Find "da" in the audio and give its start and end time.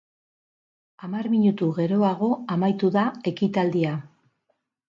2.97-3.05